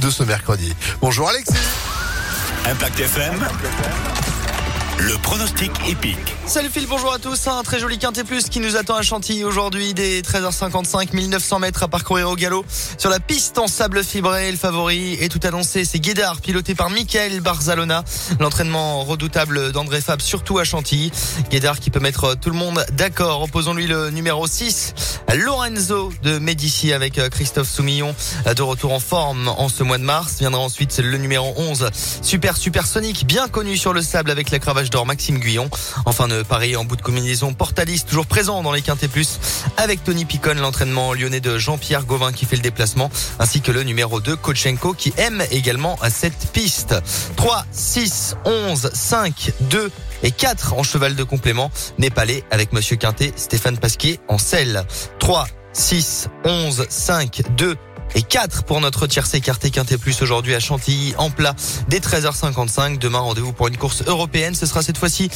[0.00, 0.72] de ce mercredi.
[1.00, 1.52] Bonjour Alexis.
[2.66, 3.34] Impact FM.
[4.98, 6.39] Le pronostic épique.
[6.50, 7.46] Salut Phil, bonjour à tous.
[7.46, 11.84] Un très joli quintet plus qui nous attend à Chantilly aujourd'hui des 13h55, 1900 mètres
[11.84, 12.64] à parcourir au galop.
[12.98, 15.84] Sur la piste en sable fibré, le favori est tout annoncé.
[15.84, 18.02] C'est Guédard, piloté par Michael Barzalona.
[18.40, 21.12] L'entraînement redoutable d'André Fab, surtout à Chantilly.
[21.52, 23.42] Guédard qui peut mettre tout le monde d'accord.
[23.42, 24.94] Opposons-lui le numéro 6,
[25.36, 28.12] Lorenzo de Médici avec Christophe Soumillon
[28.56, 30.38] de retour en forme en ce mois de mars.
[30.40, 31.90] Viendra ensuite le numéro 11,
[32.22, 35.70] Super Supersonic, bien connu sur le sable avec la cravache d'or Maxime Guyon.
[36.42, 39.38] Paris en bout de combinaison Portalis toujours présent dans les quintés plus
[39.76, 43.82] avec Tony Picon, l'entraînement lyonnais de Jean-Pierre Gauvin qui fait le déplacement ainsi que le
[43.82, 46.94] numéro 2 Kochenko qui aime également cette piste.
[47.36, 49.90] 3, 6, 11, 5, 2
[50.22, 54.84] et 4 en cheval de complément népalais avec Monsieur Quintet, Stéphane Pasquier en selle.
[55.18, 57.76] 3, 6, 11, 5, 2
[58.14, 61.54] et 4 pour notre tiercé écarté quinté plus aujourd'hui à Chantilly en plat
[61.88, 62.98] dès 13h55.
[62.98, 64.54] Demain rendez-vous pour une course européenne.
[64.54, 65.30] Ce sera cette fois-ci